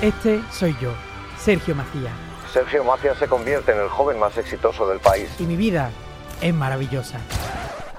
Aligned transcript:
Este 0.00 0.40
soy 0.52 0.76
yo, 0.80 0.94
Sergio 1.38 1.74
Macías. 1.74 2.12
Sergio 2.52 2.84
Macías 2.84 3.18
se 3.18 3.26
convierte 3.26 3.72
en 3.72 3.78
el 3.78 3.88
joven 3.88 4.16
más 4.16 4.38
exitoso 4.38 4.88
del 4.88 5.00
país. 5.00 5.28
Y 5.40 5.42
mi 5.42 5.56
vida 5.56 5.90
es 6.40 6.54
maravillosa. 6.54 7.18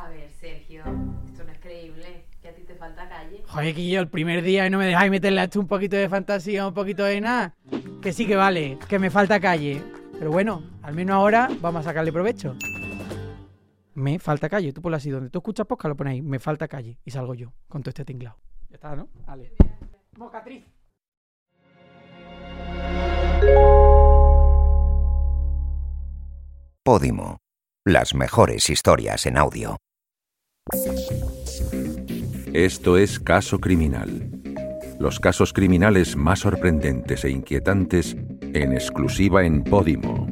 A 0.02 0.08
ver, 0.08 0.30
Sergio, 0.40 0.82
esto 1.26 1.44
no 1.44 1.52
es 1.52 1.60
creíble. 1.60 2.24
Que 2.42 2.48
a 2.48 2.56
ti 2.56 2.64
te 2.64 2.76
falta 2.76 3.10
calle. 3.10 3.44
Joder, 3.46 3.76
que 3.76 3.90
yo 3.90 4.00
el 4.00 4.08
primer 4.08 4.44
día 4.44 4.66
y 4.66 4.70
no 4.70 4.78
me 4.78 4.86
dejáis 4.86 5.12
meterle 5.12 5.42
a 5.42 5.44
esto 5.44 5.60
un 5.60 5.68
poquito 5.68 5.98
de 5.98 6.08
fantasía, 6.08 6.66
un 6.66 6.73
poquito 6.73 7.04
de 7.04 7.20
nada. 7.20 7.54
Que 8.02 8.13
sí 8.13 8.25
que 8.25 8.38
vale, 8.38 8.79
que 8.88 8.97
me 8.97 9.09
falta 9.09 9.41
calle. 9.41 9.84
Pero 10.18 10.31
bueno, 10.31 10.63
al 10.84 10.93
menos 10.93 11.16
ahora 11.16 11.50
vamos 11.59 11.81
a 11.81 11.89
sacarle 11.89 12.13
provecho. 12.13 12.55
Me 13.95 14.20
falta 14.20 14.47
calle, 14.47 14.71
tú 14.71 14.81
ponlo 14.81 14.95
así, 14.95 15.09
donde 15.09 15.29
tú 15.29 15.39
escuchas 15.39 15.68
posca 15.68 15.89
lo 15.89 15.97
ponéis, 15.97 16.23
me 16.23 16.39
falta 16.39 16.70
calle. 16.70 16.97
Y 17.04 17.11
salgo 17.11 17.34
yo, 17.36 17.52
con 17.68 17.84
todo 17.84 17.89
este 17.89 18.05
tinglado. 18.05 18.38
Ya 18.70 18.75
está, 18.75 18.95
¿no? 18.95 19.09
Vale. 19.27 19.52
Mocatriz. 20.16 20.79
Podimo. 26.84 27.38
Las 27.85 28.16
mejores 28.16 28.70
historias 28.70 29.26
en 29.26 29.38
audio. 29.38 29.77
Esto 32.54 32.98
es 32.98 33.20
Caso 33.20 33.59
Criminal. 33.59 34.32
Los 34.99 35.20
casos 35.20 35.54
criminales 35.54 36.16
más 36.16 36.40
sorprendentes 36.40 37.23
e 37.26 37.30
inquietantes 37.30 38.16
en 38.41 38.73
exclusiva 38.73 39.46
en 39.46 39.63
Podimo. 39.63 40.27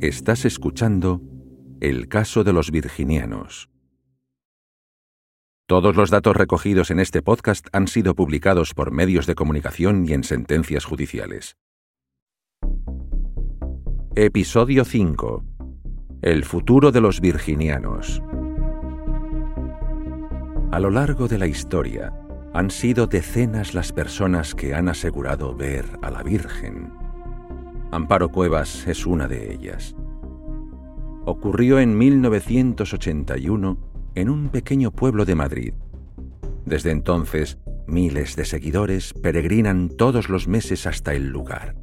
Estás 0.00 0.44
escuchando 0.44 1.20
El 1.80 2.08
caso 2.08 2.44
de 2.44 2.52
los 2.52 2.70
virginianos. 2.70 3.68
Todos 5.68 5.96
los 5.96 6.08
datos 6.08 6.34
recogidos 6.34 6.90
en 6.90 6.98
este 6.98 7.20
podcast 7.20 7.66
han 7.74 7.88
sido 7.88 8.14
publicados 8.14 8.72
por 8.72 8.90
medios 8.90 9.26
de 9.26 9.34
comunicación 9.34 10.06
y 10.08 10.14
en 10.14 10.24
sentencias 10.24 10.86
judiciales. 10.86 11.58
Episodio 14.16 14.86
5. 14.86 15.44
El 16.22 16.46
futuro 16.46 16.90
de 16.90 17.02
los 17.02 17.20
virginianos. 17.20 18.22
A 20.72 20.80
lo 20.80 20.88
largo 20.88 21.28
de 21.28 21.36
la 21.36 21.46
historia, 21.46 22.14
han 22.54 22.70
sido 22.70 23.06
decenas 23.06 23.74
las 23.74 23.92
personas 23.92 24.54
que 24.54 24.74
han 24.74 24.88
asegurado 24.88 25.54
ver 25.54 25.84
a 26.00 26.10
la 26.10 26.22
Virgen. 26.22 26.94
Amparo 27.90 28.30
Cuevas 28.30 28.86
es 28.86 29.04
una 29.04 29.28
de 29.28 29.52
ellas. 29.52 29.94
Ocurrió 31.26 31.78
en 31.78 31.98
1981 31.98 33.87
en 34.18 34.30
un 34.30 34.48
pequeño 34.48 34.90
pueblo 34.90 35.24
de 35.24 35.36
Madrid. 35.36 35.74
Desde 36.66 36.90
entonces, 36.90 37.56
miles 37.86 38.34
de 38.34 38.44
seguidores 38.44 39.14
peregrinan 39.14 39.88
todos 39.88 40.28
los 40.28 40.48
meses 40.48 40.88
hasta 40.88 41.14
el 41.14 41.28
lugar. 41.28 41.76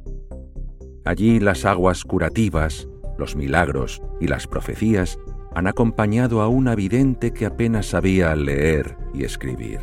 Allí 1.06 1.40
las 1.40 1.64
aguas 1.64 2.04
curativas, 2.04 2.88
los 3.16 3.36
milagros 3.36 4.02
y 4.20 4.26
las 4.26 4.46
profecías 4.46 5.18
han 5.54 5.66
acompañado 5.66 6.42
a 6.42 6.48
una 6.48 6.74
vidente 6.74 7.32
que 7.32 7.46
apenas 7.46 7.86
sabía 7.86 8.36
leer 8.36 8.98
y 9.14 9.24
escribir. 9.24 9.80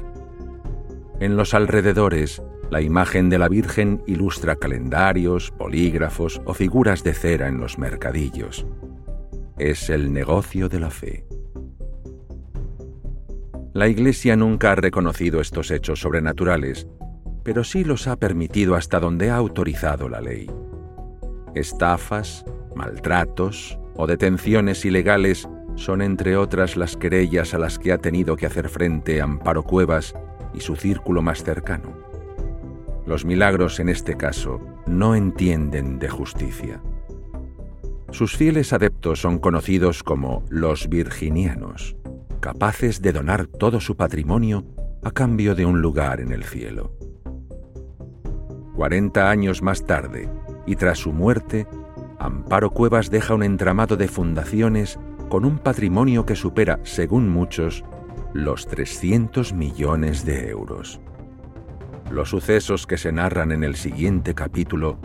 En 1.20 1.36
los 1.36 1.56
alrededores, 1.56 2.44
la 2.70 2.82
imagen 2.82 3.30
de 3.32 3.40
la 3.40 3.50
Virgen 3.50 4.04
ilustra 4.06 4.58
calendarios, 4.58 5.50
polígrafos 5.50 6.40
o 6.46 6.54
figuras 6.54 7.04
de 7.04 7.14
cera 7.14 7.48
en 7.48 7.58
los 7.58 7.80
mercadillos. 7.80 8.68
Es 9.58 9.90
el 9.90 10.14
negocio 10.14 10.70
de 10.70 10.80
la 10.80 10.92
fe. 10.92 11.26
La 13.74 13.88
Iglesia 13.88 14.36
nunca 14.36 14.72
ha 14.72 14.76
reconocido 14.76 15.42
estos 15.42 15.72
hechos 15.72 16.00
sobrenaturales, 16.00 16.88
pero 17.42 17.64
sí 17.64 17.84
los 17.84 18.06
ha 18.08 18.18
permitido 18.18 18.76
hasta 18.76 19.00
donde 19.00 19.32
ha 19.32 19.36
autorizado 19.36 20.10
la 20.10 20.22
ley. 20.22 20.48
Estafas, 21.56 22.46
maltratos 22.76 23.80
o 23.96 24.06
detenciones 24.06 24.86
ilegales 24.86 25.50
son 25.74 26.04
entre 26.04 26.38
otras 26.38 26.78
las 26.78 26.96
querellas 26.96 27.56
a 27.56 27.58
las 27.58 27.80
que 27.80 27.92
ha 27.92 27.98
tenido 27.98 28.36
que 28.36 28.46
hacer 28.46 28.70
frente 28.70 29.22
Amparo 29.22 29.64
Cuevas 29.64 30.14
y 30.54 30.60
su 30.60 30.76
círculo 30.76 31.24
más 31.24 31.44
cercano. 31.44 31.98
Los 33.08 33.26
milagros 33.26 33.80
en 33.80 33.90
este 33.90 34.16
caso 34.16 34.60
no 34.86 35.16
entienden 35.16 35.98
de 35.98 36.10
justicia. 36.10 36.80
Sus 38.12 38.38
fieles 38.38 38.72
adeptos 38.72 39.20
son 39.20 39.40
conocidos 39.40 40.04
como 40.04 40.46
los 40.50 40.88
virginianos, 40.90 41.96
capaces 42.44 43.02
de 43.02 43.14
donar 43.14 43.48
todo 43.48 43.80
su 43.80 43.96
patrimonio 43.96 44.66
a 45.02 45.12
cambio 45.12 45.56
de 45.56 45.66
un 45.66 45.82
lugar 45.82 46.20
en 46.20 46.34
el 46.34 46.44
cielo. 46.44 46.92
Cuarenta 48.76 49.30
años 49.30 49.62
más 49.62 49.86
tarde, 49.86 50.30
y 50.66 50.76
tras 50.76 51.00
su 51.00 51.14
muerte, 51.14 51.68
Amparo 52.20 52.72
Cuevas 52.72 53.10
deja 53.10 53.34
un 53.34 53.44
entramado 53.44 53.96
de 53.96 54.10
fundaciones 54.10 55.00
con 55.30 55.46
un 55.46 55.58
patrimonio 55.58 56.26
que 56.26 56.36
supera, 56.36 56.82
según 56.84 57.30
muchos, 57.30 57.86
los 58.34 58.68
300 58.68 59.54
millones 59.54 60.26
de 60.26 60.50
euros. 60.50 61.00
Los 62.12 62.32
sucesos 62.32 62.86
que 62.86 62.98
se 62.98 63.14
narran 63.14 63.54
en 63.54 63.64
el 63.64 63.78
siguiente 63.78 64.36
capítulo 64.36 65.00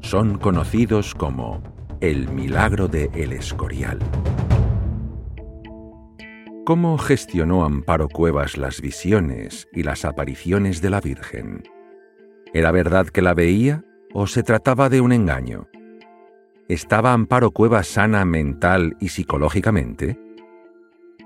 son 0.00 0.38
conocidos 0.38 1.12
como 1.12 1.60
el 2.00 2.28
milagro 2.28 2.86
de 2.86 3.10
El 3.14 3.32
Escorial. 3.32 3.98
¿Cómo 6.64 6.96
gestionó 6.96 7.62
Amparo 7.66 8.08
Cuevas 8.08 8.56
las 8.56 8.80
visiones 8.80 9.68
y 9.74 9.82
las 9.82 10.06
apariciones 10.06 10.80
de 10.80 10.88
la 10.88 11.02
Virgen? 11.02 11.62
¿Era 12.54 12.70
verdad 12.70 13.08
que 13.08 13.20
la 13.20 13.34
veía 13.34 13.84
o 14.14 14.26
se 14.26 14.42
trataba 14.42 14.88
de 14.88 15.02
un 15.02 15.12
engaño? 15.12 15.68
¿Estaba 16.66 17.12
Amparo 17.12 17.50
Cuevas 17.50 17.86
sana 17.86 18.24
mental 18.24 18.96
y 18.98 19.10
psicológicamente? 19.10 20.18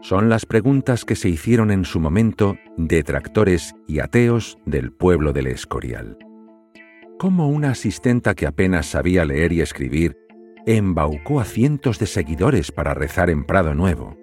Son 0.01 0.29
las 0.29 0.45
preguntas 0.45 1.05
que 1.05 1.15
se 1.15 1.29
hicieron 1.29 1.71
en 1.71 1.85
su 1.85 2.01
momento 2.01 2.57
detractores 2.77 3.77
y 3.87 4.01
ateos 4.01 4.59
del 4.67 4.91
pueblo 4.91 5.33
del 5.33 5.47
Escorial. 5.47 6.19
¿Cómo 7.17 7.49
una 7.49 7.71
asistenta 7.71 8.35
que 8.35 8.49
apenas 8.49 8.87
sabía 8.87 9.25
leer 9.25 9.53
y 9.53 9.61
escribir 9.61 10.17
embaucó 10.67 11.39
a 11.39 11.45
cientos 11.45 12.01
de 12.01 12.07
seguidores 12.07 12.73
para 12.73 12.93
rezar 12.93 13.31
en 13.31 13.45
Prado 13.45 13.73
Nuevo? 13.75 14.17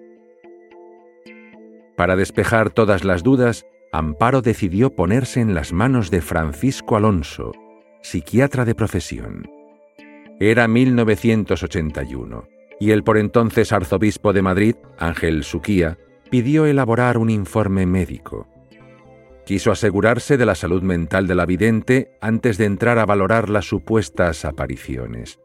Para 1.96 2.16
despejar 2.16 2.70
todas 2.70 3.04
las 3.04 3.22
dudas, 3.22 3.66
Amparo 3.92 4.42
decidió 4.42 4.94
ponerse 4.94 5.40
en 5.40 5.54
las 5.54 5.72
manos 5.72 6.10
de 6.10 6.20
Francisco 6.20 6.96
Alonso, 6.96 7.52
psiquiatra 8.02 8.64
de 8.64 8.74
profesión. 8.74 9.50
Era 10.38 10.68
1981 10.68 12.48
y 12.78 12.90
el 12.90 13.02
por 13.02 13.16
entonces 13.16 13.72
arzobispo 13.72 14.34
de 14.34 14.42
Madrid, 14.42 14.76
Ángel 14.98 15.44
Suquía, 15.44 15.96
pidió 16.30 16.66
elaborar 16.66 17.16
un 17.16 17.30
informe 17.30 17.86
médico. 17.86 18.46
Quiso 19.46 19.70
asegurarse 19.70 20.36
de 20.36 20.44
la 20.44 20.54
salud 20.54 20.82
mental 20.82 21.26
de 21.26 21.34
la 21.34 21.46
vidente 21.46 22.10
antes 22.20 22.58
de 22.58 22.66
entrar 22.66 22.98
a 22.98 23.06
valorar 23.06 23.48
las 23.48 23.64
supuestas 23.64 24.44
apariciones. 24.44 25.38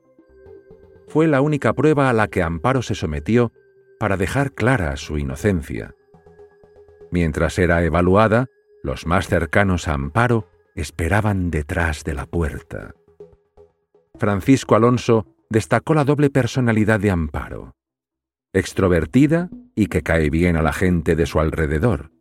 Fue 1.07 1.27
la 1.27 1.39
única 1.39 1.73
prueba 1.73 2.09
a 2.09 2.13
la 2.13 2.27
que 2.27 2.41
Amparo 2.41 2.81
se 2.81 2.95
sometió 2.95 3.53
para 3.99 4.17
dejar 4.17 4.53
clara 4.53 4.97
su 4.97 5.17
inocencia. 5.17 5.95
Mientras 7.11 7.59
era 7.59 7.83
evaluada, 7.83 8.47
los 8.83 9.05
más 9.05 9.27
cercanos 9.27 9.87
a 9.87 9.93
Amparo 9.93 10.47
esperaban 10.75 11.51
detrás 11.51 12.03
de 12.03 12.13
la 12.13 12.25
puerta. 12.25 12.95
Francisco 14.17 14.75
Alonso 14.75 15.27
destacó 15.49 15.93
la 15.93 16.05
doble 16.05 16.29
personalidad 16.29 16.99
de 16.99 17.11
Amparo, 17.11 17.75
extrovertida 18.53 19.49
y 19.75 19.87
que 19.87 20.01
cae 20.01 20.29
bien 20.29 20.55
a 20.55 20.61
la 20.61 20.73
gente 20.73 21.15
de 21.15 21.25
su 21.25 21.39
alrededor. 21.39 22.11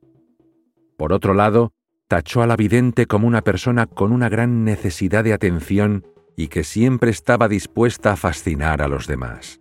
Por 0.96 1.12
otro 1.12 1.34
lado, 1.34 1.72
tachó 2.08 2.42
a 2.42 2.46
la 2.46 2.56
vidente 2.56 3.06
como 3.06 3.28
una 3.28 3.42
persona 3.42 3.86
con 3.86 4.12
una 4.12 4.28
gran 4.28 4.64
necesidad 4.64 5.22
de 5.22 5.32
atención 5.32 6.04
y 6.36 6.48
que 6.48 6.64
siempre 6.64 7.10
estaba 7.10 7.48
dispuesta 7.48 8.12
a 8.12 8.16
fascinar 8.16 8.82
a 8.82 8.88
los 8.88 9.06
demás. 9.06 9.58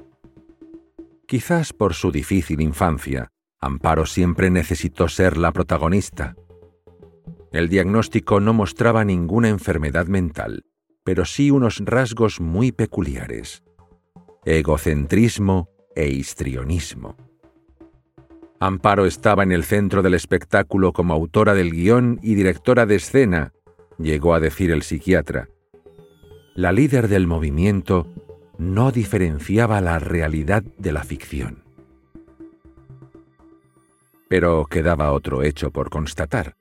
Quizás 1.27 1.74
por 1.74 1.94
su 1.94 2.12
difícil 2.12 2.62
infancia, 2.62 3.31
Amparo 3.61 4.06
siempre 4.06 4.50
necesitó 4.50 5.09
ser 5.09 5.38
la 5.38 5.51
protagonista. 5.51 6.35
El 7.51 7.67
diagnóstico 7.67 8.39
no 8.39 8.53
mostraba 8.53 9.03
ninguna 9.03 9.50
enfermedad 9.50 10.07
mental, 10.07 10.63
pero 11.03 11.25
sí 11.25 11.51
unos 11.51 11.79
rasgos 11.83 12.39
muy 12.39 12.71
peculiares. 12.71 13.63
Egocentrismo 14.45 15.69
e 15.95 16.07
histrionismo. 16.07 17.17
Amparo 18.61 19.06
estaba 19.06 19.44
en 19.44 19.51
el 19.51 19.63
centro 19.63 20.01
del 20.01 20.13
espectáculo 20.13 20.94
como 20.94 21.13
autora 21.13 21.53
del 21.53 21.71
guion 21.71 22.19
y 22.21 22.35
directora 22.35 22.85
de 22.85 22.95
escena, 22.95 23.53
llegó 23.97 24.33
a 24.33 24.39
decir 24.39 24.71
el 24.71 24.83
psiquiatra. 24.83 25.50
La 26.55 26.71
líder 26.71 27.07
del 27.07 27.25
movimiento 27.25 28.13
no 28.57 28.91
diferenciaba 28.91 29.81
la 29.81 30.00
realidad 30.00 30.63
de 30.77 30.91
la 30.91 31.03
ficción. 31.03 31.69
Pero 34.29 34.65
quedaba 34.65 35.11
otro 35.11 35.43
hecho 35.43 35.71
por 35.71 35.89
constatar. 35.89 36.55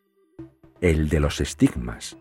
el 0.80 1.08
de 1.08 1.18
los 1.20 1.40
estigmas. 1.40 2.16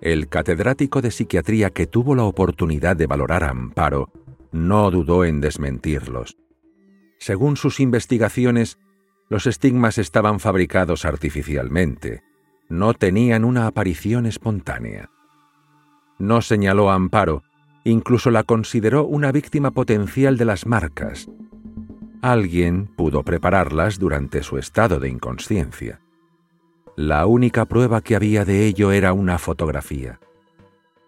El 0.00 0.28
catedrático 0.28 1.02
de 1.02 1.10
psiquiatría 1.10 1.70
que 1.70 1.86
tuvo 1.86 2.14
la 2.14 2.22
oportunidad 2.22 2.96
de 2.96 3.06
valorar 3.06 3.42
a 3.42 3.50
Amparo 3.50 4.10
no 4.52 4.90
dudó 4.90 5.24
en 5.24 5.40
desmentirlos. 5.40 6.36
Según 7.18 7.56
sus 7.56 7.80
investigaciones, 7.80 8.78
los 9.28 9.46
estigmas 9.46 9.98
estaban 9.98 10.38
fabricados 10.38 11.04
artificialmente, 11.04 12.22
no 12.68 12.94
tenían 12.94 13.44
una 13.44 13.66
aparición 13.66 14.26
espontánea. 14.26 15.10
No 16.18 16.42
señaló 16.42 16.90
a 16.90 16.94
Amparo, 16.94 17.42
incluso 17.84 18.30
la 18.30 18.44
consideró 18.44 19.04
una 19.04 19.32
víctima 19.32 19.72
potencial 19.72 20.36
de 20.36 20.44
las 20.44 20.66
marcas. 20.66 21.28
Alguien 22.26 22.88
pudo 22.88 23.22
prepararlas 23.22 24.00
durante 24.00 24.42
su 24.42 24.58
estado 24.58 24.98
de 24.98 25.08
inconsciencia. 25.08 26.00
La 26.96 27.24
única 27.26 27.66
prueba 27.66 28.00
que 28.00 28.16
había 28.16 28.44
de 28.44 28.66
ello 28.66 28.90
era 28.90 29.12
una 29.12 29.38
fotografía. 29.38 30.18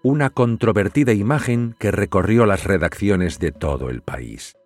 Una 0.05 0.31
controvertida 0.31 1.13
imagen 1.13 1.75
que 1.77 1.91
recorrió 1.91 2.47
las 2.47 2.63
redacciones 2.63 3.41
de 3.41 3.51
todo 3.51 3.91
el 3.91 4.01
país. 4.01 4.57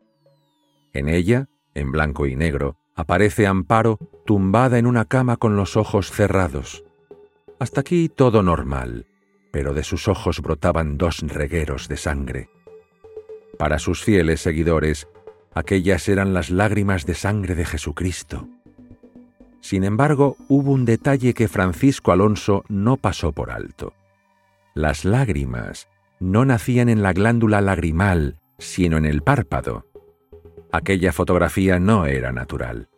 En 0.93 1.09
ella, 1.09 1.49
en 1.73 1.91
blanco 1.91 2.27
y 2.27 2.37
negro, 2.37 2.77
aparece 2.95 3.47
Amparo 3.47 3.97
tumbada 4.27 4.79
en 4.79 4.85
una 4.85 5.07
cama 5.07 5.39
con 5.39 5.57
los 5.57 5.79
ojos 5.79 6.11
cerrados. 6.11 6.85
Hasta 7.61 7.81
aquí 7.81 8.11
todo 8.11 8.43
normal, 8.43 9.07
pero 9.53 9.73
de 9.73 9.85
sus 9.85 10.07
ojos 10.07 10.43
brotaban 10.43 10.99
dos 10.99 11.21
regueros 11.21 11.89
de 11.89 11.97
sangre. 11.97 12.51
Para 13.59 13.79
sus 13.79 14.05
fieles 14.05 14.43
seguidores, 14.43 15.09
aquellas 15.55 16.09
eran 16.09 16.35
las 16.35 16.51
lágrimas 16.51 17.07
de 17.07 17.15
sangre 17.15 17.55
de 17.55 17.65
Jesucristo. 17.65 18.49
Sin 19.61 19.85
embargo, 19.85 20.37
hubo 20.49 20.73
un 20.73 20.85
detalle 20.85 21.35
que 21.35 21.49
Francisco 21.49 22.13
Alonso 22.13 22.65
no 22.69 22.97
pasó 22.97 23.33
por 23.33 23.51
alto. 23.51 23.95
Las 24.75 25.05
lágrimas 25.05 25.89
no 26.19 26.45
nacían 26.45 26.89
en 26.89 27.03
la 27.03 27.13
glándula 27.13 27.61
lagrimal, 27.61 28.39
sino 28.59 28.97
en 28.97 29.07
el 29.07 29.23
párpado. 29.23 29.87
Aquella 30.73 31.13
fotografía 31.13 31.79
no 31.79 32.07
era 32.07 32.33
natural. 32.33 32.89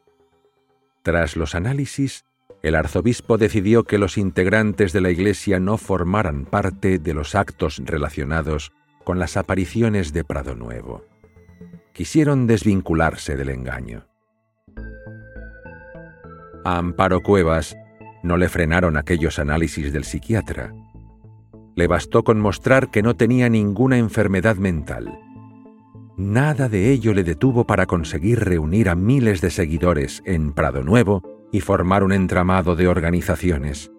Tras 1.03 1.37
los 1.37 1.55
análisis, 1.55 2.25
el 2.63 2.77
arzobispo 2.77 3.37
decidió 3.37 3.85
que 3.85 3.99
los 3.99 4.17
integrantes 4.17 4.93
de 4.93 5.03
la 5.03 5.11
Iglesia 5.11 5.61
no 5.61 5.77
formaran 5.77 6.47
parte 6.47 6.99
de 6.99 7.13
los 7.13 7.35
actos 7.35 7.83
relacionados 7.85 8.73
con 9.05 9.19
las 9.19 9.37
apariciones 9.37 10.15
de 10.15 10.25
Prado 10.25 10.55
Nuevo. 10.55 11.05
Quisieron 11.95 12.47
desvincularse 12.47 13.37
del 13.37 13.49
engaño. 13.49 14.07
A 16.65 16.77
Amparo 16.77 17.23
Cuevas 17.23 17.75
no 18.23 18.37
le 18.37 18.51
frenaron 18.51 18.99
aquellos 18.99 19.39
análisis 19.39 19.93
del 19.93 20.05
psiquiatra. 20.05 20.75
Le 21.75 21.87
bastó 21.87 22.25
con 22.25 22.39
mostrar 22.39 22.91
que 22.91 23.03
no 23.03 23.15
tenía 23.15 23.49
ninguna 23.49 23.97
enfermedad 23.97 24.57
mental 24.57 25.19
nada 26.17 26.69
de 26.69 26.93
ello 26.93 27.13
le 27.13 27.25
detuvo 27.25 27.65
para 27.67 27.87
conseguir 27.87 28.41
reunir 28.41 28.89
a 28.89 28.95
miles 28.95 29.41
de 29.41 29.51
seguidores 29.51 30.23
en 30.25 30.53
Prado 30.53 30.83
Nuevo 30.83 31.23
y 31.51 31.61
formar 31.61 32.05
un 32.05 32.13
entramado 32.13 32.77
de 32.77 32.89
organizaciones. 32.89 33.91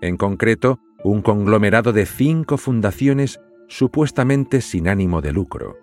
En 0.00 0.16
concreto, 0.16 0.78
un 1.02 1.22
conglomerado 1.22 1.92
de 1.92 2.06
cinco 2.06 2.56
fundaciones 2.56 3.40
supuestamente 3.68 4.60
sin 4.60 4.88
ánimo 4.88 5.20
de 5.20 5.32
lucro. 5.32 5.76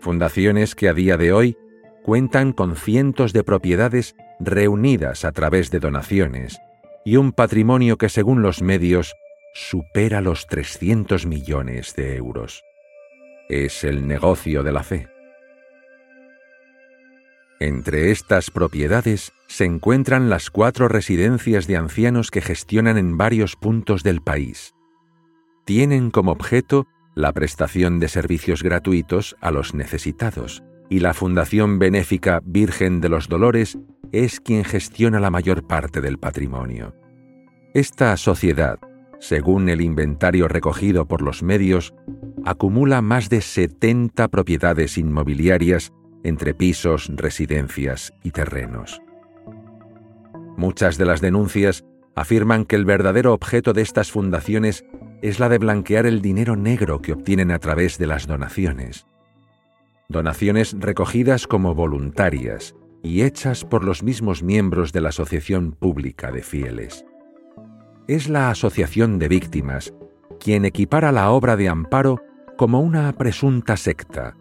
Fundaciones 0.00 0.74
que 0.74 0.88
a 0.88 0.94
día 0.94 1.16
de 1.16 1.32
hoy 1.32 1.56
cuentan 2.02 2.52
con 2.52 2.76
cientos 2.76 3.32
de 3.32 3.44
propiedades 3.44 4.14
reunidas 4.40 5.24
a 5.24 5.32
través 5.32 5.70
de 5.70 5.80
donaciones 5.80 6.58
y 7.04 7.16
un 7.16 7.32
patrimonio 7.32 7.98
que 7.98 8.08
según 8.08 8.42
los 8.42 8.62
medios 8.62 9.14
supera 9.54 10.20
los 10.20 10.46
300 10.46 11.26
millones 11.26 11.94
de 11.96 12.16
euros 12.16 12.62
es 13.48 13.82
el 13.82 14.06
negocio 14.06 14.62
de 14.62 14.72
la 14.72 14.82
fe. 14.82 15.08
Entre 17.60 18.12
estas 18.12 18.50
propiedades 18.50 19.32
se 19.48 19.64
encuentran 19.64 20.30
las 20.30 20.50
cuatro 20.50 20.86
residencias 20.86 21.66
de 21.66 21.76
ancianos 21.76 22.30
que 22.30 22.40
gestionan 22.40 22.98
en 22.98 23.16
varios 23.16 23.56
puntos 23.56 24.02
del 24.04 24.20
país. 24.20 24.74
Tienen 25.64 26.10
como 26.10 26.30
objeto 26.30 26.86
la 27.18 27.32
prestación 27.32 27.98
de 27.98 28.06
servicios 28.06 28.62
gratuitos 28.62 29.36
a 29.40 29.50
los 29.50 29.74
necesitados, 29.74 30.62
y 30.88 31.00
la 31.00 31.14
Fundación 31.14 31.80
Benéfica 31.80 32.40
Virgen 32.44 33.00
de 33.00 33.08
los 33.08 33.28
Dolores 33.28 33.76
es 34.12 34.38
quien 34.38 34.62
gestiona 34.62 35.18
la 35.18 35.28
mayor 35.28 35.66
parte 35.66 36.00
del 36.00 36.18
patrimonio. 36.18 36.94
Esta 37.74 38.16
sociedad, 38.16 38.78
según 39.18 39.68
el 39.68 39.80
inventario 39.80 40.46
recogido 40.46 41.08
por 41.08 41.20
los 41.20 41.42
medios, 41.42 41.92
acumula 42.44 43.02
más 43.02 43.28
de 43.28 43.40
70 43.40 44.28
propiedades 44.28 44.96
inmobiliarias 44.96 45.92
entre 46.22 46.54
pisos, 46.54 47.10
residencias 47.12 48.14
y 48.22 48.30
terrenos. 48.30 49.02
Muchas 50.56 50.98
de 50.98 51.06
las 51.06 51.20
denuncias 51.20 51.84
afirman 52.14 52.64
que 52.64 52.76
el 52.76 52.84
verdadero 52.84 53.32
objeto 53.32 53.72
de 53.72 53.82
estas 53.82 54.12
fundaciones 54.12 54.84
es 55.22 55.40
la 55.40 55.48
de 55.48 55.58
blanquear 55.58 56.06
el 56.06 56.22
dinero 56.22 56.56
negro 56.56 57.00
que 57.02 57.12
obtienen 57.12 57.50
a 57.50 57.58
través 57.58 57.98
de 57.98 58.06
las 58.06 58.26
donaciones. 58.26 59.06
Donaciones 60.08 60.74
recogidas 60.78 61.46
como 61.46 61.74
voluntarias 61.74 62.74
y 63.02 63.22
hechas 63.22 63.64
por 63.64 63.84
los 63.84 64.02
mismos 64.02 64.42
miembros 64.42 64.92
de 64.92 65.00
la 65.00 65.10
Asociación 65.10 65.72
Pública 65.72 66.32
de 66.32 66.42
Fieles 66.42 67.04
es 68.08 68.30
la 68.30 68.50
Asociación 68.50 69.18
de 69.18 69.28
Víctimas 69.28 69.92
quien 70.40 70.64
equipara 70.64 71.12
la 71.12 71.30
obra 71.30 71.56
de 71.56 71.68
Amparo 71.68 72.22
como 72.56 72.80
una 72.80 73.12
presunta 73.12 73.76
secta. 73.76 74.34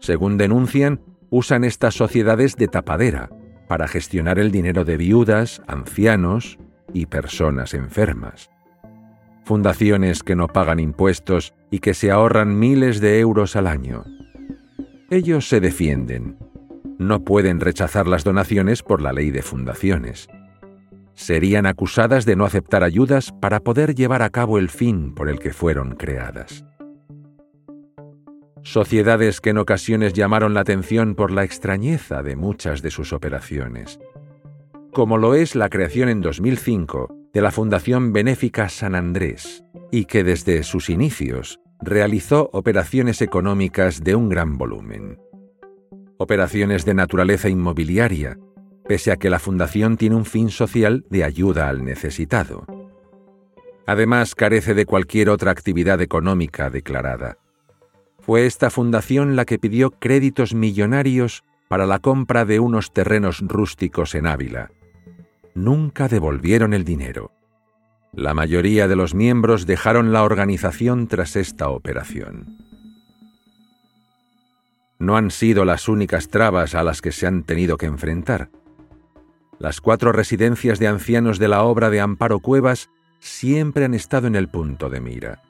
Según 0.00 0.38
denuncian, 0.38 1.00
usan 1.30 1.64
estas 1.64 1.94
sociedades 1.94 2.56
de 2.56 2.68
tapadera 2.68 3.30
para 3.68 3.88
gestionar 3.88 4.38
el 4.38 4.52
dinero 4.52 4.84
de 4.84 4.96
viudas, 4.96 5.60
ancianos 5.66 6.58
y 6.92 7.06
personas 7.06 7.74
enfermas. 7.74 8.50
Fundaciones 9.46 10.22
que 10.22 10.36
no 10.36 10.48
pagan 10.48 10.78
impuestos 10.78 11.54
y 11.70 11.78
que 11.78 11.94
se 11.94 12.10
ahorran 12.10 12.58
miles 12.58 13.00
de 13.00 13.18
euros 13.20 13.56
al 13.56 13.66
año. 13.66 14.04
Ellos 15.08 15.48
se 15.48 15.60
defienden. 15.60 16.36
No 16.98 17.24
pueden 17.24 17.60
rechazar 17.60 18.06
las 18.06 18.24
donaciones 18.24 18.82
por 18.82 19.00
la 19.00 19.14
ley 19.14 19.30
de 19.30 19.40
fundaciones 19.40 20.28
serían 21.16 21.64
acusadas 21.66 22.26
de 22.26 22.36
no 22.36 22.44
aceptar 22.44 22.84
ayudas 22.84 23.32
para 23.32 23.60
poder 23.60 23.94
llevar 23.94 24.22
a 24.22 24.30
cabo 24.30 24.58
el 24.58 24.68
fin 24.68 25.14
por 25.14 25.28
el 25.28 25.38
que 25.40 25.52
fueron 25.52 25.96
creadas. 25.96 26.64
Sociedades 28.62 29.40
que 29.40 29.50
en 29.50 29.58
ocasiones 29.58 30.12
llamaron 30.12 30.52
la 30.52 30.60
atención 30.60 31.14
por 31.14 31.30
la 31.30 31.44
extrañeza 31.44 32.22
de 32.22 32.36
muchas 32.36 32.82
de 32.82 32.90
sus 32.90 33.12
operaciones, 33.12 33.98
como 34.96 35.18
lo 35.18 35.34
es 35.34 35.54
la 35.54 35.68
creación 35.68 36.08
en 36.08 36.22
2005 36.22 37.14
de 37.34 37.42
la 37.42 37.50
Fundación 37.50 38.14
Benéfica 38.14 38.70
San 38.70 38.94
Andrés, 38.94 39.62
y 39.90 40.06
que 40.06 40.24
desde 40.24 40.62
sus 40.62 40.88
inicios 40.88 41.60
realizó 41.82 42.48
operaciones 42.54 43.20
económicas 43.20 44.02
de 44.02 44.14
un 44.14 44.30
gran 44.30 44.56
volumen. 44.56 45.18
Operaciones 46.16 46.86
de 46.86 46.94
naturaleza 46.94 47.50
inmobiliaria, 47.50 48.38
pese 48.88 49.12
a 49.12 49.16
que 49.16 49.28
la 49.28 49.38
fundación 49.38 49.98
tiene 49.98 50.16
un 50.16 50.24
fin 50.24 50.48
social 50.48 51.04
de 51.10 51.24
ayuda 51.24 51.68
al 51.68 51.84
necesitado. 51.84 52.64
Además, 53.86 54.34
carece 54.34 54.72
de 54.72 54.86
cualquier 54.86 55.28
otra 55.28 55.50
actividad 55.50 56.00
económica 56.00 56.70
declarada. 56.70 57.36
Fue 58.20 58.46
esta 58.46 58.70
fundación 58.70 59.36
la 59.36 59.44
que 59.44 59.58
pidió 59.58 59.90
créditos 59.90 60.54
millonarios 60.54 61.44
para 61.68 61.84
la 61.84 61.98
compra 61.98 62.46
de 62.46 62.60
unos 62.60 62.94
terrenos 62.94 63.42
rústicos 63.46 64.14
en 64.14 64.26
Ávila. 64.26 64.70
Nunca 65.56 66.06
devolvieron 66.06 66.74
el 66.74 66.84
dinero. 66.84 67.32
La 68.12 68.34
mayoría 68.34 68.88
de 68.88 68.94
los 68.94 69.14
miembros 69.14 69.64
dejaron 69.64 70.12
la 70.12 70.22
organización 70.22 71.08
tras 71.08 71.34
esta 71.34 71.70
operación. 71.70 72.58
No 74.98 75.16
han 75.16 75.30
sido 75.30 75.64
las 75.64 75.88
únicas 75.88 76.28
trabas 76.28 76.74
a 76.74 76.82
las 76.82 77.00
que 77.00 77.10
se 77.10 77.26
han 77.26 77.42
tenido 77.42 77.78
que 77.78 77.86
enfrentar. 77.86 78.50
Las 79.58 79.80
cuatro 79.80 80.12
residencias 80.12 80.78
de 80.78 80.88
ancianos 80.88 81.38
de 81.38 81.48
la 81.48 81.62
obra 81.62 81.88
de 81.88 82.00
Amparo 82.02 82.40
Cuevas 82.40 82.90
siempre 83.18 83.86
han 83.86 83.94
estado 83.94 84.26
en 84.26 84.36
el 84.36 84.48
punto 84.48 84.90
de 84.90 85.00
mira. 85.00 85.42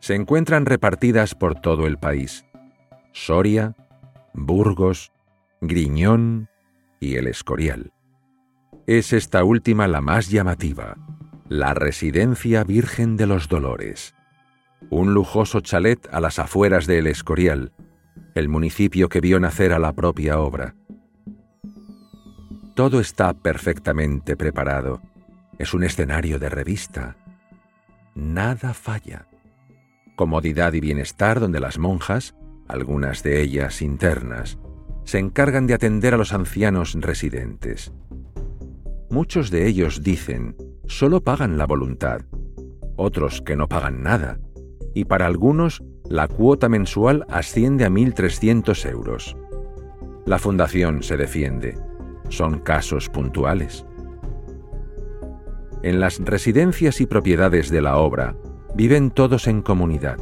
Se 0.00 0.14
encuentran 0.14 0.64
repartidas 0.64 1.34
por 1.34 1.60
todo 1.60 1.86
el 1.86 1.98
país. 1.98 2.46
Soria, 3.12 3.76
Burgos, 4.32 5.12
Griñón 5.60 6.48
y 7.00 7.16
El 7.16 7.26
Escorial. 7.26 7.92
Es 8.92 9.12
esta 9.12 9.44
última 9.44 9.86
la 9.86 10.00
más 10.00 10.30
llamativa, 10.30 10.96
la 11.48 11.74
Residencia 11.74 12.64
Virgen 12.64 13.16
de 13.16 13.28
los 13.28 13.48
Dolores. 13.48 14.16
Un 14.90 15.14
lujoso 15.14 15.60
chalet 15.60 16.08
a 16.10 16.18
las 16.18 16.40
afueras 16.40 16.88
de 16.88 16.98
El 16.98 17.06
Escorial, 17.06 17.70
el 18.34 18.48
municipio 18.48 19.08
que 19.08 19.20
vio 19.20 19.38
nacer 19.38 19.72
a 19.72 19.78
la 19.78 19.92
propia 19.92 20.40
obra. 20.40 20.74
Todo 22.74 22.98
está 22.98 23.32
perfectamente 23.32 24.36
preparado 24.36 25.00
es 25.56 25.72
un 25.72 25.84
escenario 25.84 26.40
de 26.40 26.48
revista. 26.48 27.16
Nada 28.16 28.74
falla. 28.74 29.28
Comodidad 30.16 30.72
y 30.72 30.80
bienestar 30.80 31.38
donde 31.38 31.60
las 31.60 31.78
monjas, 31.78 32.34
algunas 32.66 33.22
de 33.22 33.40
ellas 33.40 33.82
internas, 33.82 34.58
se 35.04 35.20
encargan 35.20 35.68
de 35.68 35.74
atender 35.74 36.14
a 36.14 36.16
los 36.16 36.32
ancianos 36.32 36.96
residentes. 36.98 37.92
Muchos 39.10 39.50
de 39.50 39.66
ellos 39.66 40.04
dicen, 40.04 40.56
solo 40.86 41.20
pagan 41.20 41.58
la 41.58 41.66
voluntad, 41.66 42.20
otros 42.96 43.42
que 43.42 43.56
no 43.56 43.68
pagan 43.68 44.04
nada, 44.04 44.38
y 44.94 45.04
para 45.04 45.26
algunos 45.26 45.82
la 46.08 46.28
cuota 46.28 46.68
mensual 46.68 47.26
asciende 47.28 47.84
a 47.84 47.90
1.300 47.90 48.88
euros. 48.88 49.36
La 50.26 50.38
fundación 50.38 51.02
se 51.02 51.16
defiende. 51.16 51.76
Son 52.28 52.60
casos 52.60 53.08
puntuales. 53.08 53.84
En 55.82 55.98
las 55.98 56.20
residencias 56.20 57.00
y 57.00 57.06
propiedades 57.06 57.68
de 57.68 57.80
la 57.80 57.96
obra 57.96 58.36
viven 58.76 59.10
todos 59.10 59.48
en 59.48 59.62
comunidad. 59.62 60.18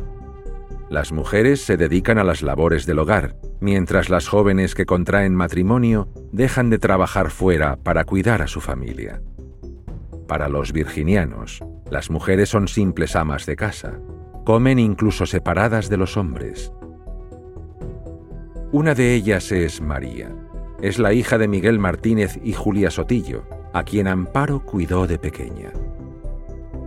Las 0.89 1.13
mujeres 1.13 1.61
se 1.61 1.77
dedican 1.77 2.17
a 2.17 2.25
las 2.25 2.41
labores 2.41 2.87
del 2.87 3.01
hogar, 3.01 3.37
mientras 3.61 4.09
las 4.09 4.29
jóvenes 4.29 4.75
que 4.75 4.87
contraen 4.87 5.35
matrimonio 5.35 6.09
dejan 6.33 6.71
de 6.71 6.79
trabajar 6.79 7.31
fuera 7.31 7.77
para 7.77 8.05
cuidar 8.05 8.43
a 8.43 8.47
su 8.47 8.61
familia. 8.61 9.21
Para 10.27 10.49
los 10.49 10.73
virginianos, 10.73 11.65
las 11.91 12.11
mujeres 12.11 12.51
son 12.51 12.69
simples 12.69 13.17
amas 13.17 13.47
de 13.47 13.57
casa, 13.57 13.99
comen 14.45 14.79
incluso 14.79 15.27
separadas 15.27 15.89
de 15.89 15.97
los 15.97 16.17
hombres. 16.17 16.73
Una 18.71 18.95
de 18.95 19.15
ellas 19.15 19.51
es 19.53 19.81
María. 19.81 20.31
Es 20.83 20.99
la 20.99 21.13
hija 21.13 21.39
de 21.39 21.49
Miguel 21.49 21.79
Martínez 21.79 22.39
y 22.45 22.53
Julia 22.53 22.91
Sotillo, 22.91 23.45
a 23.73 23.83
quien 23.83 24.07
Amparo 24.07 24.65
cuidó 24.65 25.07
de 25.07 25.19
pequeña. 25.19 25.73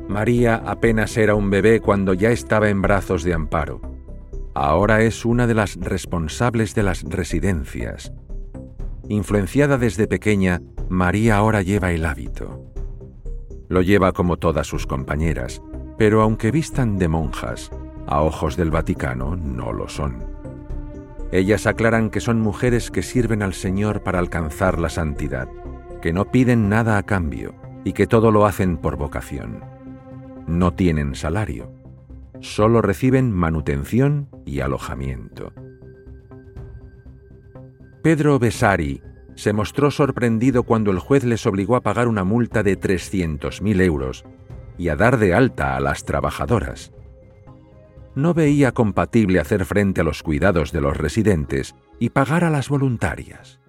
María 0.08 0.56
apenas 0.56 1.18
era 1.18 1.36
un 1.36 1.50
bebé 1.50 1.80
cuando 1.80 2.14
ya 2.14 2.30
estaba 2.32 2.70
en 2.70 2.82
brazos 2.82 3.24
de 3.24 3.34
Amparo 3.34 3.91
Ahora 4.54 5.02
es 5.02 5.24
una 5.24 5.48
de 5.48 5.54
las 5.54 5.78
responsables 5.78 6.76
de 6.76 6.84
las 6.84 7.04
residencias. 7.04 8.12
Influenciada 9.08 9.78
desde 9.78 10.08
pequeña, 10.08 10.62
María 10.90 11.38
ahora 11.38 11.62
lleva 11.62 11.92
el 11.94 12.06
hábito. 12.06 12.74
Lo 13.70 13.82
lleva 13.82 14.12
como 14.12 14.36
todas 14.36 14.68
sus 14.68 14.86
compañeras, 14.86 15.62
pero 15.98 16.22
aunque 16.22 16.52
vistan 16.52 16.98
de 16.98 17.08
monjas, 17.08 17.72
a 18.08 18.22
ojos 18.22 18.58
del 18.58 18.72
Vaticano 18.72 19.38
no 19.38 19.72
lo 19.72 19.88
son. 19.88 20.18
Ellas 21.32 21.66
aclaran 21.66 22.10
que 22.10 22.20
son 22.20 22.42
mujeres 22.42 22.92
que 22.92 23.04
sirven 23.04 23.44
al 23.44 23.54
Señor 23.54 24.04
para 24.04 24.20
alcanzar 24.20 24.80
la 24.80 24.90
santidad, 24.90 25.48
que 26.02 26.12
no 26.12 26.26
piden 26.30 26.68
nada 26.68 26.98
a 26.98 27.04
cambio 27.04 27.56
y 27.86 27.94
que 27.94 28.06
todo 28.06 28.32
lo 28.32 28.46
hacen 28.46 28.76
por 28.76 28.98
vocación. 28.98 29.64
No 30.46 30.74
tienen 30.74 31.16
salario 31.16 31.81
solo 32.42 32.82
reciben 32.82 33.32
manutención 33.32 34.30
y 34.46 34.60
alojamiento. 34.60 35.54
Pedro 38.04 38.40
Besari 38.40 39.02
se 39.36 39.54
mostró 39.54 39.92
sorprendido 39.92 40.64
cuando 40.64 40.92
el 40.92 41.00
juez 41.00 41.24
les 41.24 41.46
obligó 41.46 41.76
a 41.76 41.82
pagar 41.82 42.08
una 42.08 42.24
multa 42.24 42.64
de 42.64 42.78
300.000 42.80 43.82
euros 43.82 44.26
y 44.78 44.90
a 44.90 44.96
dar 44.96 45.18
de 45.18 45.34
alta 45.34 45.78
a 45.78 45.80
las 45.80 46.04
trabajadoras. 46.04 46.92
No 48.16 48.34
veía 48.34 48.72
compatible 48.72 49.40
hacer 49.40 49.64
frente 49.66 50.02
a 50.02 50.04
los 50.04 50.22
cuidados 50.22 50.72
de 50.72 50.82
los 50.82 50.98
residentes 50.98 51.76
y 52.00 52.10
pagar 52.10 52.44
a 52.44 52.50
las 52.50 52.68
voluntarias. 52.68 53.60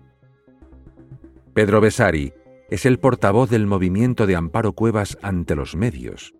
Pedro 1.55 1.81
Besari 1.81 2.33
es 2.71 2.87
el 2.87 2.99
portavoz 2.99 3.51
del 3.51 3.67
movimiento 3.67 4.27
de 4.27 4.35
Amparo 4.35 4.73
Cuevas 4.73 5.19
ante 5.23 5.55
los 5.55 5.77
medios 5.77 6.35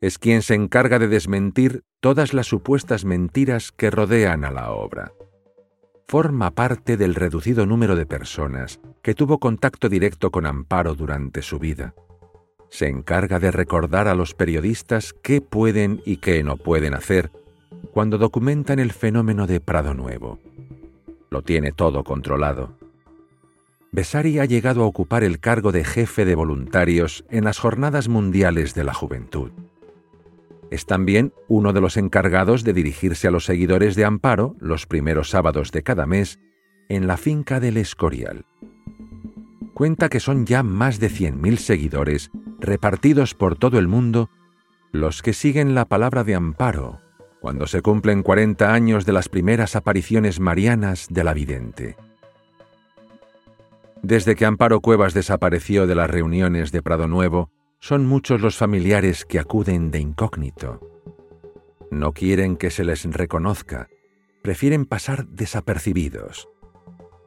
es 0.00 0.18
quien 0.18 0.42
se 0.42 0.54
encarga 0.54 0.98
de 0.98 1.08
desmentir 1.08 1.84
todas 2.00 2.32
las 2.34 2.46
supuestas 2.46 3.04
mentiras 3.04 3.72
que 3.72 3.90
rodean 3.90 4.44
a 4.44 4.50
la 4.50 4.70
obra. 4.70 5.12
Forma 6.06 6.52
parte 6.52 6.96
del 6.96 7.14
reducido 7.14 7.66
número 7.66 7.96
de 7.96 8.06
personas 8.06 8.80
que 9.02 9.14
tuvo 9.14 9.38
contacto 9.38 9.88
directo 9.88 10.30
con 10.30 10.46
Amparo 10.46 10.94
durante 10.94 11.42
su 11.42 11.58
vida. 11.58 11.94
Se 12.70 12.86
encarga 12.86 13.38
de 13.40 13.50
recordar 13.50 14.08
a 14.08 14.14
los 14.14 14.34
periodistas 14.34 15.14
qué 15.22 15.40
pueden 15.40 16.00
y 16.04 16.18
qué 16.18 16.42
no 16.42 16.56
pueden 16.56 16.94
hacer 16.94 17.30
cuando 17.92 18.18
documentan 18.18 18.78
el 18.78 18.92
fenómeno 18.92 19.46
de 19.46 19.60
Prado 19.60 19.94
Nuevo. 19.94 20.38
Lo 21.30 21.42
tiene 21.42 21.72
todo 21.72 22.04
controlado. 22.04 22.76
Besari 23.90 24.38
ha 24.38 24.44
llegado 24.44 24.82
a 24.82 24.86
ocupar 24.86 25.24
el 25.24 25.40
cargo 25.40 25.72
de 25.72 25.84
jefe 25.84 26.24
de 26.24 26.34
voluntarios 26.34 27.24
en 27.30 27.44
las 27.44 27.58
Jornadas 27.58 28.08
Mundiales 28.08 28.74
de 28.74 28.84
la 28.84 28.94
Juventud. 28.94 29.50
Es 30.70 30.86
también 30.86 31.32
uno 31.48 31.72
de 31.72 31.80
los 31.80 31.96
encargados 31.96 32.64
de 32.64 32.72
dirigirse 32.72 33.28
a 33.28 33.30
los 33.30 33.44
seguidores 33.44 33.96
de 33.96 34.04
Amparo 34.04 34.56
los 34.60 34.86
primeros 34.86 35.30
sábados 35.30 35.72
de 35.72 35.82
cada 35.82 36.06
mes 36.06 36.38
en 36.88 37.06
la 37.06 37.16
finca 37.16 37.60
del 37.60 37.76
Escorial. 37.76 38.44
Cuenta 39.74 40.08
que 40.08 40.20
son 40.20 40.46
ya 40.46 40.62
más 40.62 40.98
de 40.98 41.08
100.000 41.08 41.56
seguidores 41.56 42.30
repartidos 42.58 43.34
por 43.34 43.56
todo 43.56 43.78
el 43.78 43.88
mundo 43.88 44.30
los 44.92 45.22
que 45.22 45.32
siguen 45.32 45.74
la 45.74 45.84
palabra 45.84 46.24
de 46.24 46.34
Amparo 46.34 47.00
cuando 47.40 47.66
se 47.66 47.82
cumplen 47.82 48.22
40 48.22 48.72
años 48.72 49.06
de 49.06 49.12
las 49.12 49.28
primeras 49.28 49.76
apariciones 49.76 50.40
marianas 50.40 51.06
de 51.10 51.24
la 51.24 51.34
vidente. 51.34 51.96
Desde 54.02 54.36
que 54.36 54.44
Amparo 54.44 54.80
Cuevas 54.80 55.14
desapareció 55.14 55.86
de 55.86 55.94
las 55.94 56.10
reuniones 56.10 56.72
de 56.72 56.82
Prado 56.82 57.08
Nuevo, 57.08 57.50
son 57.80 58.06
muchos 58.06 58.40
los 58.40 58.56
familiares 58.56 59.24
que 59.24 59.38
acuden 59.38 59.90
de 59.90 60.00
incógnito. 60.00 60.80
No 61.90 62.12
quieren 62.12 62.56
que 62.56 62.70
se 62.70 62.84
les 62.84 63.04
reconozca, 63.04 63.88
prefieren 64.42 64.84
pasar 64.84 65.26
desapercibidos. 65.28 66.48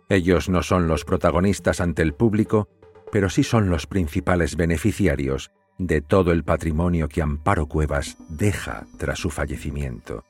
Ellos 0.10 0.50
no 0.50 0.62
son 0.62 0.88
los 0.88 1.06
protagonistas 1.06 1.80
ante 1.80 2.02
el 2.02 2.14
público, 2.14 2.68
pero 3.12 3.30
sí 3.30 3.44
son 3.44 3.70
los 3.70 3.88
principales 3.88 4.56
beneficiarios 4.56 5.52
de 5.78 6.02
todo 6.02 6.32
el 6.32 6.44
patrimonio 6.44 7.08
que 7.08 7.22
Amparo 7.22 7.68
Cuevas 7.68 8.18
deja 8.30 8.86
tras 8.98 9.20
su 9.20 9.30
fallecimiento. 9.30 10.26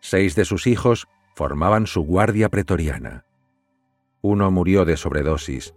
Seis 0.00 0.34
de 0.34 0.44
sus 0.44 0.66
hijos 0.66 1.06
formaban 1.34 1.86
su 1.86 2.02
guardia 2.02 2.48
pretoriana. 2.48 3.24
Uno 4.22 4.50
murió 4.50 4.84
de 4.84 4.96
sobredosis, 4.96 5.74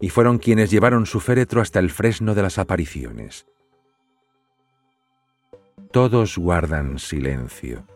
y 0.00 0.10
fueron 0.10 0.38
quienes 0.38 0.70
llevaron 0.70 1.06
su 1.06 1.20
féretro 1.20 1.60
hasta 1.60 1.78
el 1.78 1.90
fresno 1.90 2.34
de 2.34 2.42
las 2.42 2.58
apariciones. 2.58 3.46
Todos 5.90 6.36
guardan 6.36 6.98
silencio. 6.98 7.86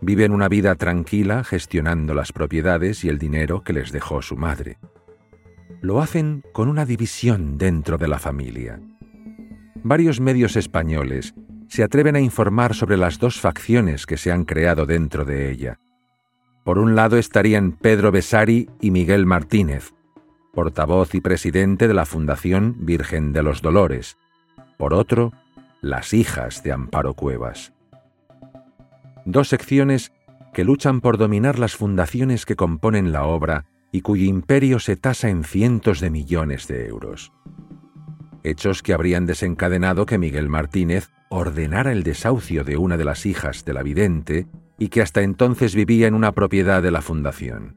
Viven 0.00 0.32
una 0.32 0.48
vida 0.48 0.74
tranquila 0.74 1.44
gestionando 1.44 2.14
las 2.14 2.32
propiedades 2.32 3.04
y 3.04 3.08
el 3.08 3.18
dinero 3.18 3.62
que 3.62 3.72
les 3.72 3.92
dejó 3.92 4.22
su 4.22 4.36
madre. 4.36 4.78
Lo 5.80 6.00
hacen 6.00 6.44
con 6.52 6.68
una 6.68 6.84
división 6.84 7.58
dentro 7.58 7.98
de 7.98 8.08
la 8.08 8.18
familia. 8.18 8.80
Varios 9.82 10.20
medios 10.20 10.56
españoles 10.56 11.34
se 11.68 11.82
atreven 11.82 12.16
a 12.16 12.20
informar 12.20 12.74
sobre 12.74 12.96
las 12.96 13.18
dos 13.18 13.40
facciones 13.40 14.06
que 14.06 14.16
se 14.16 14.30
han 14.30 14.44
creado 14.44 14.86
dentro 14.86 15.24
de 15.24 15.50
ella. 15.50 15.78
Por 16.64 16.78
un 16.78 16.94
lado 16.94 17.16
estarían 17.16 17.72
Pedro 17.72 18.12
Besari 18.12 18.68
y 18.80 18.90
Miguel 18.90 19.26
Martínez, 19.26 19.92
portavoz 20.52 21.14
y 21.14 21.20
presidente 21.20 21.88
de 21.88 21.94
la 21.94 22.04
Fundación 22.04 22.76
Virgen 22.80 23.32
de 23.32 23.42
los 23.42 23.62
Dolores. 23.62 24.18
Por 24.76 24.92
otro, 24.92 25.32
las 25.80 26.12
hijas 26.12 26.62
de 26.62 26.72
Amparo 26.72 27.14
Cuevas. 27.14 27.72
Dos 29.24 29.48
secciones 29.48 30.12
que 30.52 30.64
luchan 30.64 31.00
por 31.00 31.16
dominar 31.16 31.58
las 31.58 31.74
fundaciones 31.74 32.44
que 32.44 32.56
componen 32.56 33.12
la 33.12 33.24
obra 33.24 33.64
y 33.90 34.02
cuyo 34.02 34.24
imperio 34.24 34.78
se 34.78 34.96
tasa 34.96 35.30
en 35.30 35.44
cientos 35.44 36.00
de 36.00 36.10
millones 36.10 36.68
de 36.68 36.86
euros. 36.86 37.32
Hechos 38.44 38.82
que 38.82 38.92
habrían 38.92 39.24
desencadenado 39.24 40.04
que 40.04 40.18
Miguel 40.18 40.48
Martínez 40.48 41.10
ordenara 41.30 41.92
el 41.92 42.02
desahucio 42.02 42.64
de 42.64 42.76
una 42.76 42.98
de 42.98 43.04
las 43.04 43.24
hijas 43.24 43.64
de 43.64 43.72
la 43.72 43.82
vidente 43.82 44.46
y 44.78 44.88
que 44.88 45.00
hasta 45.00 45.22
entonces 45.22 45.74
vivía 45.74 46.08
en 46.08 46.14
una 46.14 46.32
propiedad 46.32 46.82
de 46.82 46.90
la 46.90 47.00
fundación 47.00 47.76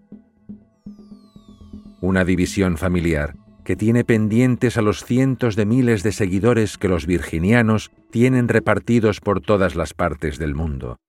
una 2.06 2.24
división 2.24 2.78
familiar 2.78 3.36
que 3.66 3.76
tiene 3.76 4.06
pendientes 4.06 4.78
a 4.78 4.84
los 4.84 5.04
cientos 5.04 5.56
de 5.56 5.66
miles 5.66 6.04
de 6.04 6.12
seguidores 6.12 6.78
que 6.78 6.88
los 6.88 7.08
virginianos 7.08 7.92
tienen 8.12 8.48
repartidos 8.48 9.20
por 9.20 9.42
todas 9.42 9.76
las 9.76 9.94
partes 9.96 10.38
del 10.38 10.54
mundo. 10.54 11.00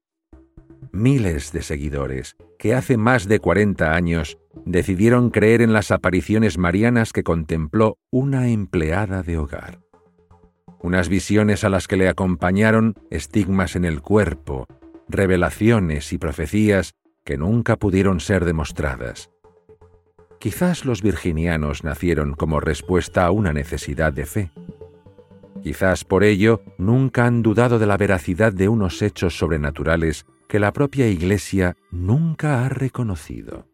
Miles 0.91 1.53
de 1.53 1.63
seguidores 1.63 2.37
que 2.59 2.75
hace 2.75 2.97
más 2.97 3.29
de 3.29 3.41
40 3.41 3.95
años 3.95 4.39
decidieron 4.65 5.29
creer 5.29 5.61
en 5.61 5.75
las 5.75 5.91
apariciones 5.91 6.57
marianas 6.57 7.13
que 7.13 7.23
contempló 7.23 7.99
una 8.11 8.49
empleada 8.49 9.23
de 9.23 9.37
hogar. 9.37 9.81
Unas 10.81 11.11
visiones 11.11 11.63
a 11.65 11.69
las 11.69 11.87
que 11.87 11.99
le 11.99 12.09
acompañaron 12.09 12.95
estigmas 13.11 13.77
en 13.77 13.85
el 13.85 14.01
cuerpo, 14.01 14.67
revelaciones 15.09 16.13
y 16.15 16.19
profecías 16.19 16.95
que 17.23 17.37
nunca 17.37 17.77
pudieron 17.77 18.21
ser 18.21 18.47
demostradas 18.47 19.31
Quizás 20.47 20.85
los 20.85 21.03
virginianos 21.03 21.83
nacieron 21.83 22.35
como 22.35 22.61
respuesta 22.61 23.27
a 23.27 23.33
una 23.33 23.53
necesidad 23.53 24.13
de 24.13 24.27
fe, 24.27 24.53
Quizás 25.61 26.05
por 26.05 26.23
ello 26.23 26.63
nunca 26.79 27.27
han 27.27 27.43
dudado 27.43 27.81
de 27.81 27.87
la 27.87 27.97
veracidad 27.97 28.53
de 28.53 28.69
unos 28.69 29.03
hechos 29.03 29.37
sobrenaturales 29.37 30.25
que 30.49 30.61
la 30.61 30.73
propia 30.73 31.09
Iglesia 31.09 31.77
nunca 31.91 32.65
ha 32.65 32.69
reconocido. 32.69 33.67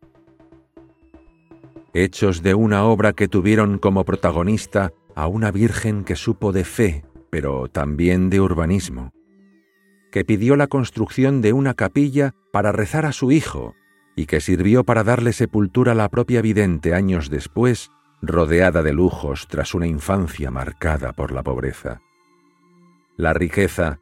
Hechos 1.92 2.42
de 2.42 2.54
una 2.54 2.84
obra 2.84 3.12
que 3.12 3.28
tuvieron 3.28 3.78
como 3.78 4.06
protagonista 4.06 4.94
a 5.14 5.26
una 5.26 5.50
virgen 5.50 6.04
que 6.04 6.16
supo 6.16 6.52
de 6.52 6.64
fe, 6.64 7.04
pero 7.28 7.68
también 7.68 8.30
de 8.30 8.40
urbanismo, 8.40 9.12
que 10.10 10.24
pidió 10.24 10.56
la 10.56 10.68
construcción 10.68 11.42
de 11.42 11.52
una 11.52 11.74
capilla 11.74 12.34
para 12.50 12.72
rezar 12.72 13.04
a 13.04 13.12
su 13.12 13.30
hijo 13.30 13.74
y 14.16 14.26
que 14.26 14.40
sirvió 14.40 14.84
para 14.84 15.04
darle 15.04 15.32
sepultura 15.32 15.92
a 15.92 15.94
la 15.94 16.08
propia 16.08 16.42
vidente 16.42 16.94
años 16.94 17.30
después, 17.30 17.90
rodeada 18.20 18.82
de 18.82 18.92
lujos 18.92 19.48
tras 19.48 19.74
una 19.74 19.86
infancia 19.86 20.50
marcada 20.50 21.12
por 21.12 21.32
la 21.32 21.42
pobreza. 21.42 22.00
La 23.16 23.32
riqueza, 23.32 23.98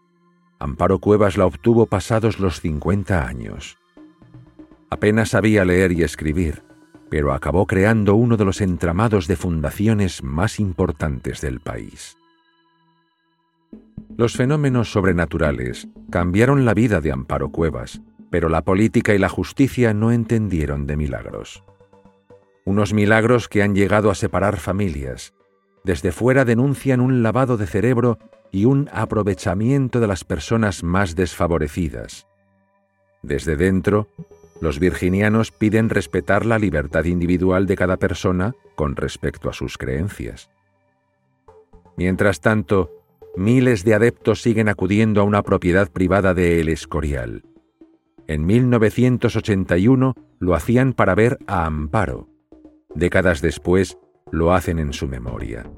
Amparo 0.58 0.98
Cuevas 0.98 1.36
la 1.36 1.46
obtuvo 1.46 1.86
pasados 1.86 2.38
los 2.38 2.60
50 2.60 3.26
años. 3.26 3.78
Apenas 4.90 5.30
sabía 5.30 5.64
leer 5.64 5.92
y 5.92 6.02
escribir, 6.02 6.62
pero 7.08 7.32
acabó 7.32 7.66
creando 7.66 8.14
uno 8.14 8.36
de 8.36 8.44
los 8.44 8.60
entramados 8.60 9.26
de 9.26 9.36
fundaciones 9.36 10.22
más 10.22 10.60
importantes 10.60 11.40
del 11.40 11.60
país. 11.60 12.16
Los 14.16 14.36
fenómenos 14.36 14.92
sobrenaturales 14.92 15.88
cambiaron 16.10 16.64
la 16.64 16.74
vida 16.74 17.00
de 17.00 17.12
Amparo 17.12 17.50
Cuevas, 17.50 18.02
pero 18.30 18.48
la 18.48 18.62
política 18.62 19.14
y 19.14 19.18
la 19.18 19.28
justicia 19.28 19.92
no 19.92 20.12
entendieron 20.12 20.86
de 20.86 20.96
milagros. 20.96 21.64
Unos 22.64 22.92
milagros 22.92 23.48
que 23.48 23.62
han 23.62 23.74
llegado 23.74 24.10
a 24.10 24.14
separar 24.14 24.58
familias. 24.58 25.34
Desde 25.84 26.12
fuera 26.12 26.44
denuncian 26.44 27.00
un 27.00 27.22
lavado 27.22 27.56
de 27.56 27.66
cerebro 27.66 28.18
y 28.52 28.64
un 28.64 28.88
aprovechamiento 28.92 30.00
de 30.00 30.06
las 30.06 30.24
personas 30.24 30.82
más 30.82 31.16
desfavorecidas. 31.16 32.26
Desde 33.22 33.56
dentro, 33.56 34.08
los 34.60 34.78
virginianos 34.78 35.52
piden 35.52 35.88
respetar 35.88 36.44
la 36.44 36.58
libertad 36.58 37.04
individual 37.04 37.66
de 37.66 37.76
cada 37.76 37.96
persona 37.96 38.54
con 38.74 38.96
respecto 38.96 39.48
a 39.48 39.52
sus 39.52 39.78
creencias. 39.78 40.50
Mientras 41.96 42.40
tanto, 42.40 42.90
miles 43.36 43.84
de 43.84 43.94
adeptos 43.94 44.42
siguen 44.42 44.68
acudiendo 44.68 45.20
a 45.20 45.24
una 45.24 45.42
propiedad 45.42 45.90
privada 45.90 46.34
de 46.34 46.60
El 46.60 46.68
Escorial. 46.68 47.42
En 48.30 48.46
1981 48.46 50.14
lo 50.38 50.54
hacían 50.54 50.92
para 50.92 51.16
ver 51.16 51.38
a 51.48 51.66
Amparo. 51.66 52.28
Décadas 52.94 53.40
después 53.40 53.98
lo 54.30 54.52
hacen 54.52 54.78
en 54.78 54.92
su 54.92 55.08
memoria. 55.08 55.68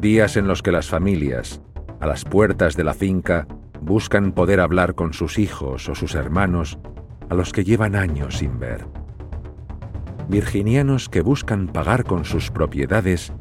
Días 0.00 0.38
en 0.38 0.48
los 0.48 0.62
que 0.62 0.72
las 0.72 0.88
familias, 0.88 1.60
a 2.00 2.06
las 2.06 2.24
puertas 2.24 2.78
de 2.78 2.84
la 2.84 2.94
finca, 2.94 3.46
buscan 3.82 4.32
poder 4.32 4.58
hablar 4.58 4.94
con 4.94 5.12
sus 5.12 5.38
hijos 5.38 5.86
o 5.90 5.94
sus 5.94 6.14
hermanos 6.14 6.78
a 7.28 7.34
los 7.34 7.52
que 7.52 7.62
llevan 7.62 7.94
años 7.94 8.38
sin 8.38 8.58
ver. 8.58 8.86
Virginianos 10.30 11.10
que 11.10 11.20
buscan 11.20 11.66
pagar 11.66 12.04
con 12.04 12.24
sus 12.24 12.50
propiedades 12.50 13.34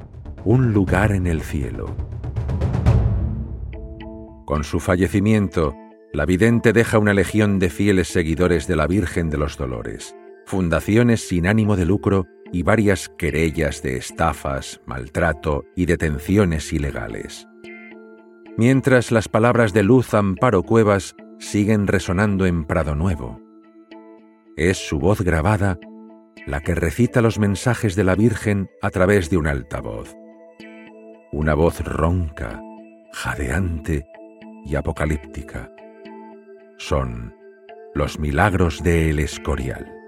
un 0.43 0.73
lugar 0.73 1.13
en 1.13 1.25
el 1.25 1.39
cielo. 1.39 1.95
Con 4.43 4.65
su 4.65 4.81
fallecimiento, 4.81 5.73
la 6.13 6.27
vidente 6.27 6.73
deja 6.73 6.99
una 6.99 7.15
legión 7.15 7.57
de 7.57 7.71
fieles 7.71 8.07
seguidores 8.07 8.67
de 8.67 8.75
la 8.75 8.85
Virgen 8.85 9.31
de 9.31 9.39
los 9.39 9.57
Dolores, 9.57 10.15
fundaciones 10.45 11.27
sin 11.27 11.47
ánimo 11.47 11.75
de 11.75 11.85
lucro 11.85 12.27
y 12.51 12.61
varias 12.61 13.09
querellas 13.09 13.81
de 13.81 13.97
estafas, 13.97 14.79
maltrato 14.85 15.65
y 15.75 15.87
detenciones 15.87 16.71
ilegales. 16.71 17.47
Mientras 18.57 19.11
las 19.11 19.27
palabras 19.27 19.73
de 19.73 19.81
Luz 19.81 20.13
Amparo 20.13 20.61
Cuevas 20.61 21.15
siguen 21.39 21.87
resonando 21.87 22.45
en 22.45 22.65
Prado 22.65 22.93
Nuevo. 22.93 23.41
Es 24.55 24.77
su 24.77 24.99
voz 24.99 25.21
grabada 25.21 25.79
la 26.45 26.61
que 26.61 26.75
recita 26.75 27.21
los 27.21 27.39
mensajes 27.39 27.95
de 27.95 28.03
la 28.03 28.13
Virgen 28.13 28.69
a 28.83 28.91
través 28.91 29.31
de 29.31 29.37
un 29.37 29.47
altavoz. 29.47 30.15
Una 31.31 31.55
voz 31.55 31.79
ronca, 31.79 32.61
jadeante 33.13 34.05
y 34.63 34.75
apocalíptica. 34.75 35.71
Son 36.77 37.33
los 37.95 38.19
milagros 38.19 38.83
de 38.83 39.09
El 39.09 39.19
Escorial. 39.19 40.02